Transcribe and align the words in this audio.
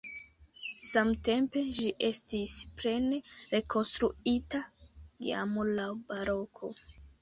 Samtempe 0.85 1.63
ĝi 1.81 1.91
estis 2.09 2.57
plene 2.81 3.21
rekonstruita 3.55 4.67
jam 5.31 5.59
laŭ 5.75 5.91
baroko. 6.13 6.79